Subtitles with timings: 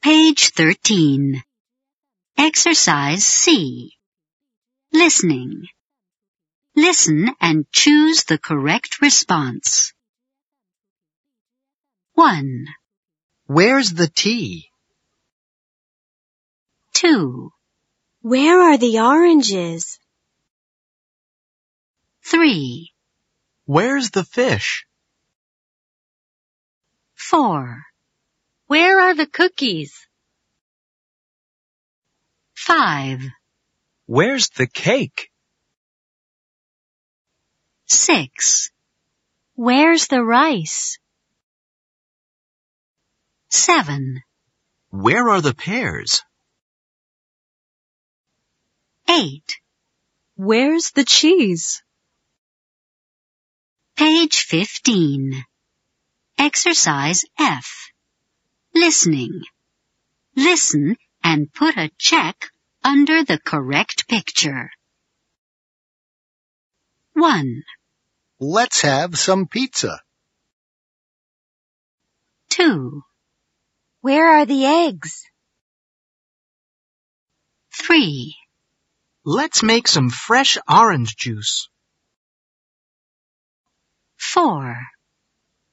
[0.00, 1.42] Page 13.
[2.36, 3.94] Exercise C.
[4.92, 5.66] Listening.
[6.76, 9.92] Listen and choose the correct response.
[12.14, 12.66] 1,
[13.46, 14.70] Where's the tea?
[16.92, 17.50] 2,
[18.22, 19.98] Where are the oranges?
[22.24, 22.92] 3,
[23.64, 24.86] Where's the fish?
[27.16, 27.82] 4,
[28.68, 30.06] Where are the cookies?
[32.54, 33.22] 5,
[34.04, 35.30] Where's the cake?
[37.86, 38.70] 6,
[39.54, 40.98] Where's the rice?
[43.48, 44.22] 7,
[44.90, 46.20] Where are the pears?
[49.08, 49.42] 8.
[50.36, 51.82] Where's the cheese?
[53.96, 55.42] Page 15.
[56.36, 57.88] Exercise F.
[58.80, 59.42] Listening.
[60.36, 62.52] Listen and put a check
[62.84, 64.70] under the correct picture.
[67.14, 67.64] 1,
[68.38, 70.00] Let's have some pizza.
[72.50, 73.02] 2,
[74.00, 75.24] Where are the eggs?
[77.74, 78.36] 3,
[79.24, 81.68] Let's make some fresh orange juice.
[84.18, 84.78] 4,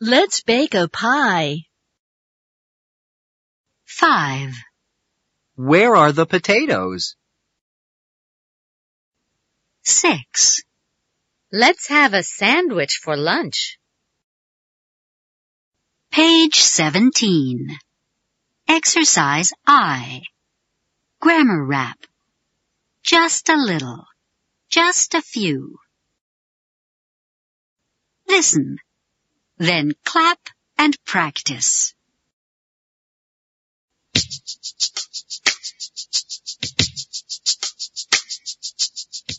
[0.00, 1.64] Let's bake a pie.
[3.94, 4.54] 5,
[5.54, 7.14] Where are the potatoes?
[9.84, 10.62] 6,
[11.52, 13.78] Let's have a sandwich for lunch.
[16.10, 17.76] Page 17.
[18.66, 20.22] Exercise I.
[21.20, 21.98] Grammar rap.
[23.02, 24.06] Just a little.
[24.70, 25.78] Just a few.
[28.26, 28.78] Listen.
[29.58, 30.40] Then clap
[30.78, 31.94] and practice.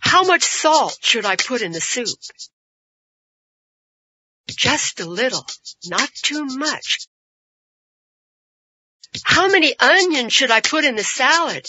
[0.00, 2.18] How much salt should I put in the soup?
[4.46, 5.46] Just a little,
[5.86, 7.06] not too much.
[9.24, 11.66] How many onions should I put in the salad?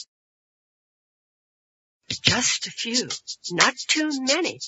[2.10, 3.10] Just a few,
[3.52, 4.60] not too many.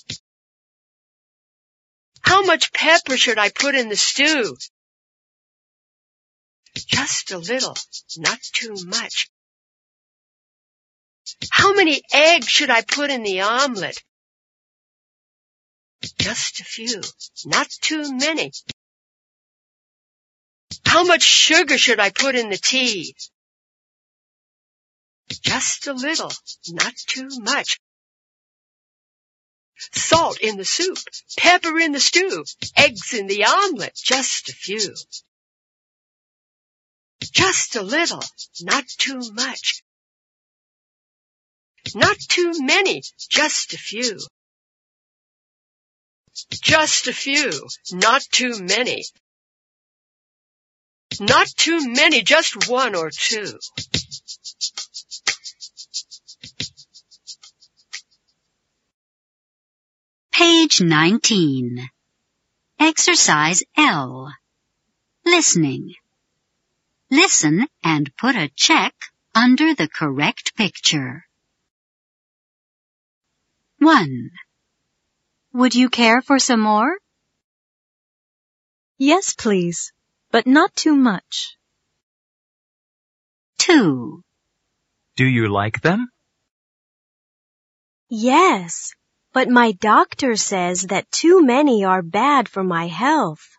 [2.22, 4.56] How much pepper should I put in the stew?
[6.76, 7.76] Just a little,
[8.16, 9.30] not too much.
[11.50, 14.02] How many eggs should I put in the omelet?
[16.18, 17.02] Just a few,
[17.46, 18.52] not too many.
[20.84, 23.16] How much sugar should I put in the tea?
[25.42, 26.32] Just a little,
[26.68, 27.80] not too much.
[29.92, 30.98] Salt in the soup,
[31.36, 32.44] pepper in the stew,
[32.76, 34.94] eggs in the omelet, just a few.
[37.32, 38.22] Just a little,
[38.60, 39.82] not too much.
[41.94, 44.18] Not too many, just a few.
[46.50, 47.50] Just a few,
[47.92, 49.04] not too many.
[51.20, 53.58] Not too many, just one or two.
[60.32, 61.88] Page 19.
[62.78, 64.30] Exercise L.
[65.24, 65.94] Listening.
[67.16, 68.94] Listen and put a check
[69.34, 71.24] under the correct picture.
[73.78, 74.30] 1,
[75.54, 76.98] Would you care for some more?
[78.98, 79.94] Yes, please,
[80.30, 81.56] but not too much.
[83.60, 84.22] 2,
[85.16, 86.08] Do you like them?
[88.10, 88.92] Yes,
[89.32, 93.55] but my doctor says that too many are bad for my health.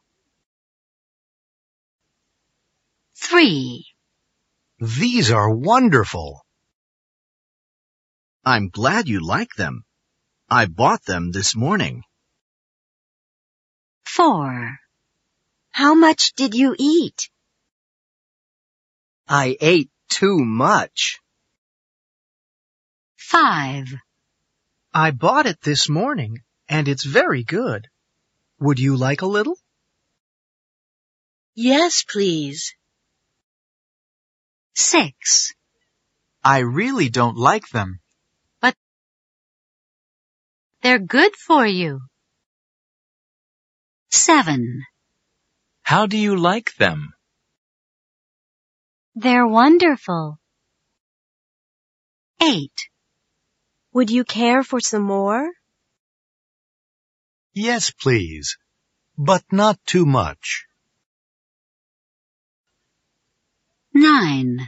[3.30, 3.86] 3,
[4.80, 6.46] These are wonderful.
[8.46, 9.84] I'm glad you like them.
[10.50, 12.04] I bought them this morning.
[14.06, 14.80] 4,
[15.72, 17.30] How much did you eat?
[19.28, 21.20] I ate too much.
[23.18, 23.88] 5,
[24.94, 27.90] I bought it this morning, and it's very good.
[28.62, 29.58] Would you like a little?
[31.56, 32.77] Yes, please.
[34.80, 35.56] 6,
[36.44, 38.00] I really don't like them.
[38.62, 38.76] But
[40.84, 42.02] they're good for you.
[44.12, 44.84] 7,
[45.82, 47.14] How do you like them?
[49.16, 50.38] They're wonderful.
[52.40, 52.72] 8,
[53.94, 55.50] Would you care for some more?
[57.54, 58.58] Yes, please.
[59.18, 60.67] But not too much.
[64.20, 64.68] 9,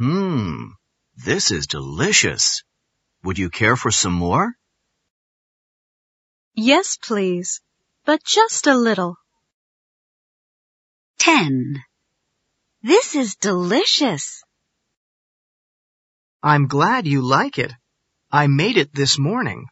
[0.00, 0.68] Mmm,
[1.16, 2.62] this is delicious.
[3.24, 4.52] Would you care for some more?
[6.54, 7.60] Yes, please.
[8.04, 9.16] But just a little.
[11.18, 11.82] 10.
[12.80, 14.44] This is delicious.
[16.40, 17.72] I'm glad you like it.
[18.30, 19.66] I made it this morning.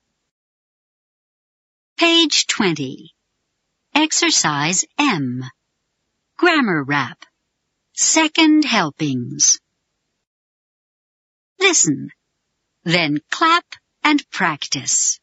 [1.98, 3.12] Page 20.
[3.94, 5.44] Exercise M.
[6.36, 7.18] Grammar rap.
[7.94, 9.60] Second helpings.
[11.60, 12.10] Listen.
[12.84, 13.64] Then clap
[14.02, 15.20] and practice.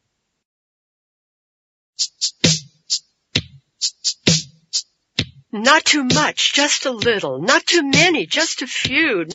[5.52, 7.42] Not too much, just a little.
[7.42, 9.26] Not too many, just a few.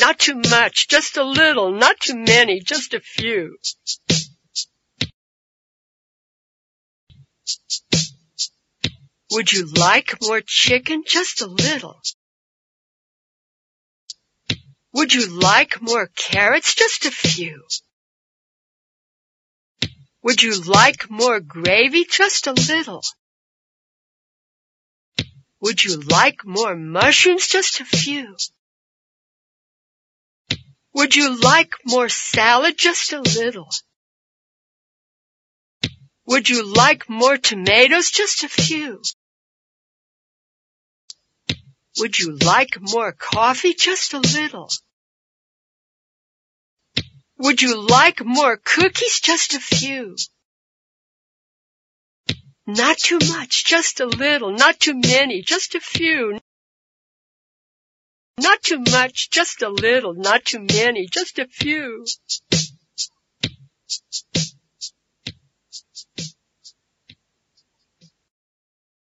[0.00, 1.72] Not too much, just a little.
[1.72, 3.58] Not too many, just a few.
[9.32, 11.04] Would you like more chicken?
[11.06, 12.00] Just a little.
[14.94, 16.74] Would you like more carrots?
[16.74, 17.62] Just a few.
[20.22, 22.04] Would you like more gravy?
[22.10, 23.02] Just a little.
[25.60, 27.48] Would you like more mushrooms?
[27.48, 28.36] Just a few.
[30.94, 32.78] Would you like more salad?
[32.78, 33.68] Just a little.
[36.26, 38.10] Would you like more tomatoes?
[38.10, 39.00] Just a few.
[42.00, 43.74] Would you like more coffee?
[43.74, 44.70] Just a little.
[47.38, 49.20] Would you like more cookies?
[49.20, 50.16] Just a few.
[52.66, 54.52] Not too much, just a little.
[54.52, 56.38] Not too many, just a few.
[58.38, 60.14] Not too much, just a little.
[60.14, 62.04] Not too many, just a few.